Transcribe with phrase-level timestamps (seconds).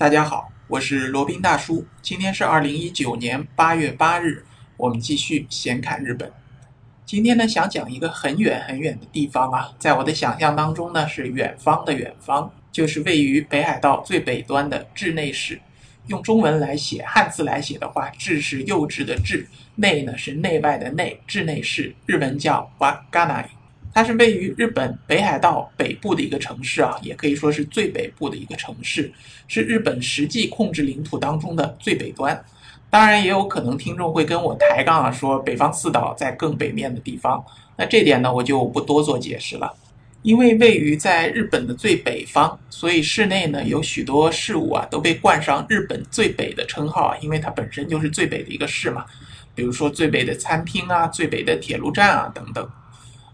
[0.00, 1.84] 大家好，我是罗宾大叔。
[2.00, 4.42] 今天是二零一九年八月八日，
[4.78, 6.32] 我们继续闲侃日本。
[7.04, 15.60] 今天呢，想讲一个很远很远的地方啊，在我的想象当中呢，是远方的远方，就是位于北海道最北端的稚内市。
[16.06, 19.44] 用中文来写，汉字来写的话，稚是幼稚的稚，
[19.74, 23.44] 内呢是内外的内，稚内市，日文叫 Waganai。
[23.92, 29.12] 它是位于日本北海道北部的一个城市啊，也可以说是最北部的一个城市，
[29.48, 32.40] 是日本实际控制领土当中的最北端。
[32.88, 37.44] 当然，也有可能听众会跟我抬杠啊，说北方四岛在更北面的地方。
[37.76, 39.72] 那这点呢，我就不多做解释了。
[40.22, 49.04] 因为位于在日本的最北方，所以市内呢有许多事物啊都被冠上日本最北的称号啊，因为它本身就是最北的一个市嘛。
[49.54, 52.68] 比如说最北的餐厅啊，最北的铁路站啊等等。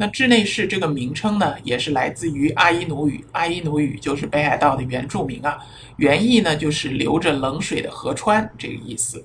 [0.00, 5.58] 那稚内市这个名称呢，也是来自于阿伊努语，阿伊努语就是北海道的原住民啊，
[5.96, 9.24] 原意呢就是流着冷水的河川这个意思。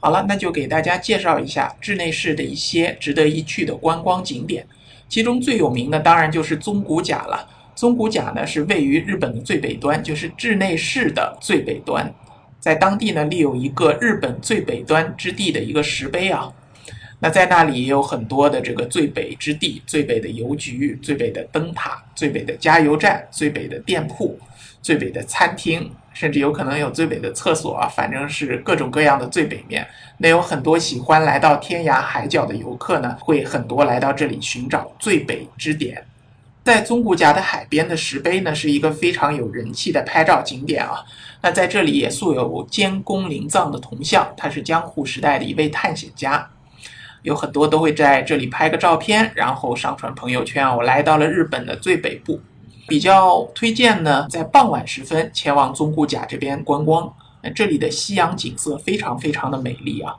[0.00, 4.66] 好了，那就给大家介绍一下稚内市的一些值得一去的观光景点，
[5.08, 7.48] 其中最有名的当然就是宗谷甲了。
[7.76, 12.12] 宗谷甲呢是位于日本的最北端，就是稚内市的最北端，
[12.58, 16.52] 在当地呢立有一个日本最北端之地的一个石碑啊。
[17.18, 24.38] 那在那里也有很多的这个最北之地，最北的邮局、最北的灯塔、最北的加油站、最北的店铺、
[24.82, 29.86] 最北的餐厅，甚至有可能有最北的厕所啊，反正是各种各样的最北面。
[30.18, 36.04] 那有很多喜欢来到天涯海角的游客呢，会很多来到这里寻找最北之点。
[36.64, 41.02] 在宗谷岬的海边的石碑呢，是一个非常有人气的拍照景点啊。
[41.40, 46.50] 那在这里也素有监宫灵藏的铜像，他是江户时代的一位探险家。
[47.22, 50.68] 有很多都会在这里拍个照片，然后上传朋友圈。
[50.76, 52.40] 我来到了日本的最北部，
[52.86, 57.12] 比较推荐呢，在傍晚时分前往宗谷岬这边观光。
[57.42, 60.14] 那这里的夕阳景色非常非常的美丽啊，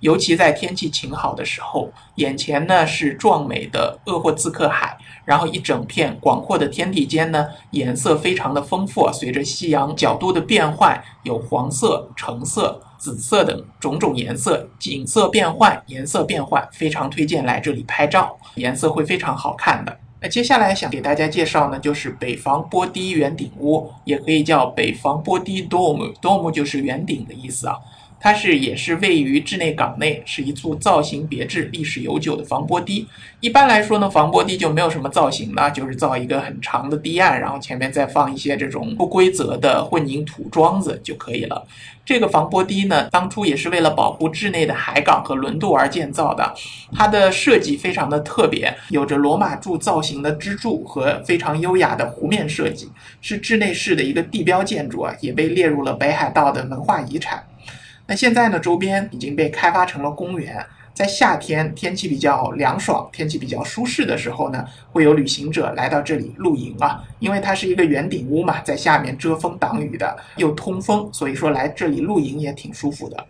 [0.00, 12.80] 尤其在天气晴好的时候，眼前呢是壮美的鄂霍次克海，然后一整片广阔的天地间呢，颜色非常的丰富，随着夕阳角度的变换，有黄色、橙色。
[13.00, 19.98] 紫色等种种颜色，景色变换，颜色变换，非常推荐来这里拍照，颜色会非常好看的。
[20.20, 27.78] 那接下来想给大家介绍呢，就是北方波堤圆顶屋，也可以叫北方波堤 dome，dome 就是圆顶的意思啊。
[28.20, 33.06] 它是也是位于稚内港内，是一处造型别致、历史悠久的防波堤。
[33.40, 41.66] 一般来说呢，防波堤就没有什么造型了，就是造一个很长的堤岸，然后前面再放一些这种不规则的混凝土桩子就可以了。
[42.04, 46.54] 这个防波堤呢，当初也是为了保护稚内的海港和轮渡而建造的。
[46.92, 52.90] 它的设计非常的特别，有着罗马柱造型的支柱和非常优雅的湖面设计，
[53.22, 57.42] 是稚内市的一个地标建筑啊，也被列入了北海道的文化遗产。
[58.10, 60.66] 那现在呢，周边已经被开发成了公园。
[60.92, 67.04] 在夏天天气比较凉爽、天气比较舒适的时候呢，会有旅行者来到这里露营啊。
[67.20, 73.26] 因为它是一个圆顶屋嘛，在下面遮风挡雨的，又通风，所以说来这里露营也挺舒服的。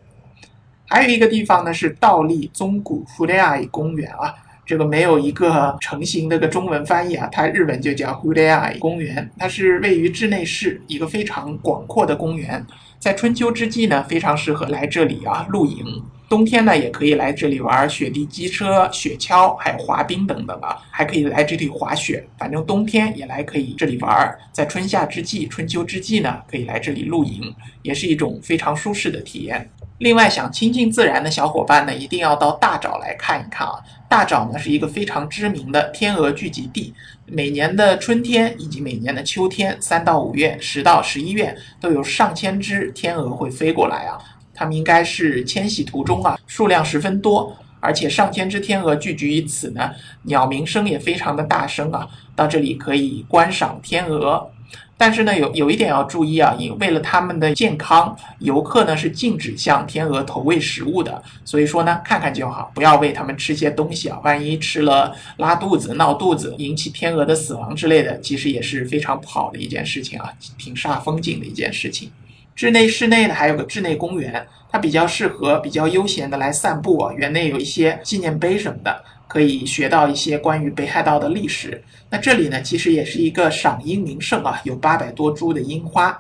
[0.87, 4.35] 还有一个地方呢，是倒立宗谷弗雷亚公园啊。
[4.71, 12.65] 这个没有一个成型的个中文翻译啊，它日文就叫 Hudai 公园，它是位于稚内市一个非常广阔的公园，
[13.01, 15.85] 在春秋之际呢，非常适合来这里啊露营，
[16.29, 29.69] 冬天呢也可以来这里玩雪地机车、雪橇，还有滑冰等等啊，还可以来这里滑雪，反正冬天也来可以这里玩，在春夏之际、春秋之际呢，可以来这里露营，也是一种非常舒适的体验。
[29.99, 33.75] 另外，想亲近自然的小伙伴呢，一定要到大沼来看一看啊！
[34.11, 36.93] 大沼呢是一个非常知名的天鹅聚集地，
[37.27, 44.19] 每年的春天以及每年的秋天，三到五月、十到十一月，都有上千只天鹅会飞过来啊！
[44.53, 49.93] 它们应该是迁徙途中啊，数量十分多，而且上千只天鹅聚集于此呢，
[50.25, 52.09] 鸟鸣声也非常的大声啊！
[52.35, 54.51] 到这里可以观赏天鹅。
[54.97, 61.23] 但是呢，有有一点要注意啊，因为了他们的健康，游客呢是禁止向天鹅投喂食物的。
[61.43, 72.11] 所以说呢，看看就好，不要喂它们吃些东西啊，万一吃了拉肚子、闹肚子，引起天鹅的死亡之类的，其实也是非常不好的一件事情啊，挺煞风景的一件事情。
[72.55, 79.03] 室内室内呢还有个室内公园，它比较适合比较悠闲的来散步啊，园内有一些纪念碑什么的。
[79.31, 81.81] 可以学到一些关于北海道的历史。
[82.11, 86.19] 那这里呢，其实也是一个赏樱名胜啊，有八百多株的樱花。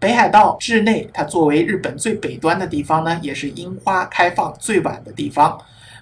[0.00, 5.56] 北海道志内，它作为日本最北端的地方呢，也是樱花开放最晚的地方。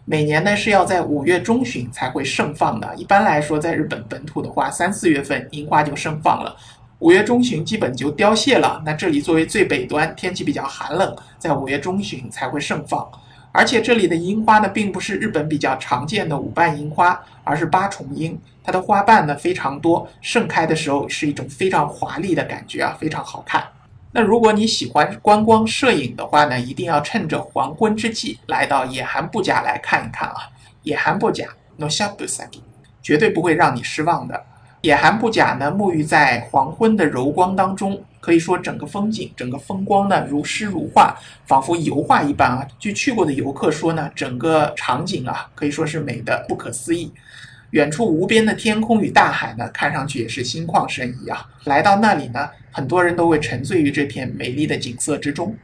[0.07, 2.95] 每年呢是要在五月中旬才会盛放的。
[2.97, 6.57] 一般来说，在日本本土的话，三四月份樱花就盛放了。
[7.01, 8.83] 五月中旬基本就凋谢了。
[8.87, 13.07] 那这里作为最北端，天气比较寒冷，在五月中旬才会盛放。
[13.57, 18.39] 而且这里的樱花呢，并不是日本比较常见的五瓣樱花，而是八重樱。
[18.63, 23.65] 它的花瓣呢非常多，盛开的时候是一种非常华丽的感觉啊，非常好看。
[24.13, 30.37] 那如果你喜欢观光摄影的话呢，一定要趁着黄昏之际来到野寒布甲来看一看啊。
[30.83, 32.63] 野寒布甲，no s h a b u s a k i
[33.01, 34.45] 绝对不会让你失望的。
[34.83, 37.99] 野寒布甲呢，沐浴在黄昏的柔光当中。
[38.27, 42.67] 可以说，整个风景、整个风光呢，如诗如画，仿佛油画一般啊。
[42.77, 47.13] 据去过的游客说呢，整个场景啊，可以说是美的不可思议。
[47.71, 51.49] 远处无边的天空与大海呢，看上去也是心旷神怡啊。
[51.67, 55.57] 来到那里呢，很多人都会沉醉于这片美丽的景色之中。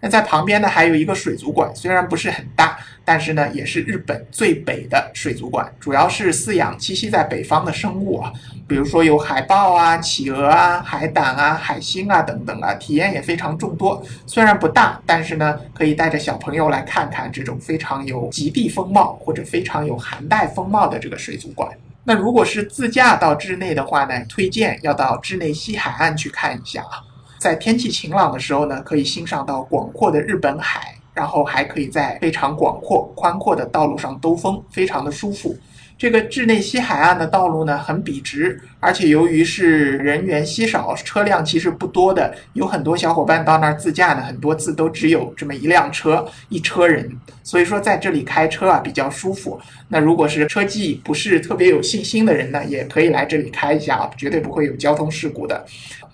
[0.00, 8.32] 那在旁边呢，还有一个水族馆，虽然不是很大，但是呢，也是日本最北的水族馆，主要是饲养栖息在北方的生物啊，
[8.72, 14.02] 比如说有海豹啊、企鹅啊、海胆啊、海星啊等等啊，体验也非常众多。
[14.26, 21.70] 虽然不大，但是呢，可以带着小朋友来看看这种非常有极地风貌或者非常有寒带风貌的这个水族馆。
[22.04, 27.04] 那如果是自驾到稚内的话呢，推荐要到稚内西海岸去看一下啊。
[27.38, 35.54] 在天气晴朗的时候呢，可以欣赏到广阔的日本海，然后还可以在非常广阔、宽阔的道路上兜风，非常的舒服。
[36.02, 47.08] 这个稚内西海岸的道路呢，很笔直，而且由于是人员稀少，车辆其实不多的，有很多小伙伴到那儿自驾呢，很多次都只有这么一辆车，一车人，
[47.44, 49.60] 所以说在这里开车啊比较舒服。
[49.86, 55.64] 那如果是车技不是特别有信心的人呢，也可以来这里开一下啊，绝对不会有交通事故的。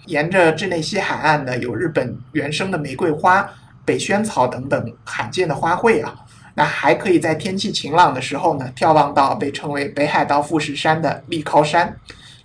[0.05, 3.51] 沿着稚内西海岸呢，有日本原生的玫瑰花、
[3.87, 6.15] 北萱草等等罕见的花卉啊。
[6.59, 11.97] 那还可以在天气晴朗的时候呢，眺望到被称为北海道富士山的立靠山。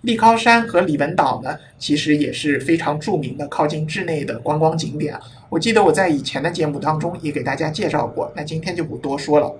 [0.02, 5.20] 立靠山和里文岛呢，其实也是非常著名的靠近稚内的观光景点。
[5.50, 9.52] 我记得我在以前的节目当中也给大家介绍过，那今天就不多说了。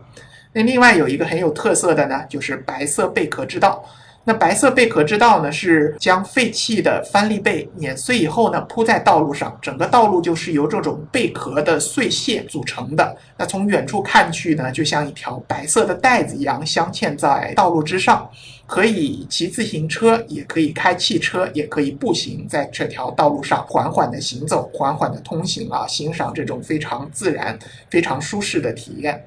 [0.52, 3.84] 那另外有一个很有特色的呢，就是白色贝壳之道。
[4.26, 13.18] 那白色贝壳之道呢，是将废弃的帆立贝碾碎以后呢，铺在道路上，整个道路就是由这种贝壳的碎屑组成的。
[13.38, 18.30] 那从远处看去呢，就像一条白色的带子一样镶嵌在道路之上，
[18.66, 27.60] 可以骑自行车，也可以开汽车，也可以步行在这条道路上缓缓的行走，缓缓的通行啊，欣赏这种非常自然、
[27.90, 29.22] 非常舒适的体验。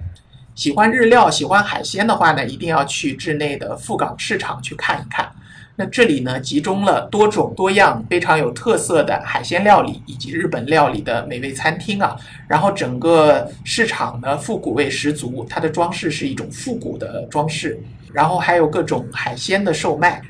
[0.56, 5.30] 喜欢日料、喜欢海鲜的话呢，一定要去稚内的富港市场去看一看。
[5.76, 12.16] 那这里呢，集中了多种多样、非常有特色的海鲜料理以及日本料理的美味餐厅啊。
[12.48, 17.78] 然后整个市场呢，复古味十足，它的装饰是一种复古的装饰。
[18.10, 20.22] 然后还有各种海鲜的售卖，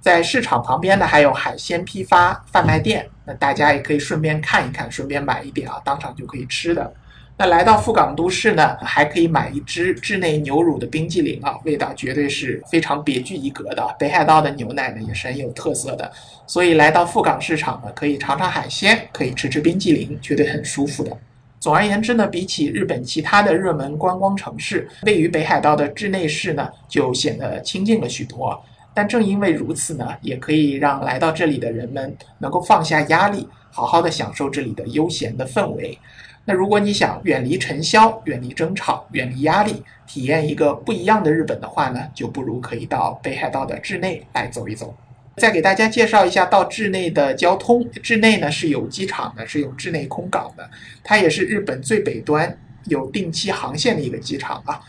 [0.00, 3.06] 在市场旁边呢，还有海鲜批发贩卖店。
[3.26, 6.90] 那大家也可以顺便看一看，顺便买一点啊，当场就可以吃的。
[7.36, 13.84] 那来到富港都市呢，还可以买一支稚内牛乳的冰激凌啊，味道绝对是非常别具一格的。
[13.98, 16.08] 北海道的牛奶呢也是很有特色的，
[16.46, 21.10] 所以来到富港市场呢，可以尝尝海鲜，可以吃吃冰激凌，绝对很舒服的。
[21.58, 28.62] 总而言之呢，比起日本其他的热门观光城市，位于北海道的稚内市呢，就显得清静了许多。
[28.94, 35.98] 但正因为如此呢，也可以让来到这里的人们能够放下压力，好好的享受这里的悠闲的氛围。
[36.44, 44.94] 那如果你想远离尘嚣、远离争吵、远离压力，体验一个不一样的日本的话呢，就不如可以到北海道的稚内来走一走。
[45.36, 47.82] 再给大家介绍一下到稚内的交通。
[48.02, 50.70] 稚内呢是有机场的，是有稚内空港的，
[51.02, 54.80] 它也是日本最北端有定期航线的一个机场啊。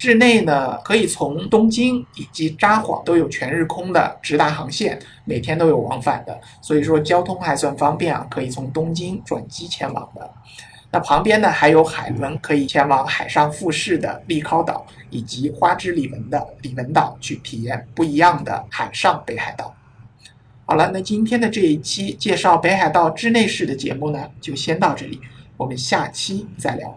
[0.00, 10.30] 稚内呢可以从东京以及札幌都有全日空的直达航线，每天都有往返的，所以说交通还算方便啊，可以从东京转机前往的。
[10.90, 19.74] 那旁边呢还有海轮可以前往海上富士的立尻岛，以及花之里文的里文岛去体验不一样的海上北海道。
[20.64, 25.20] 好了，那今天的这一期介绍北海道之内市的节目呢，就先到这里，
[25.58, 26.96] 我们下期再聊。